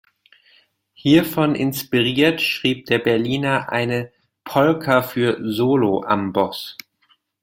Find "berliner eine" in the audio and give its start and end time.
2.97-4.11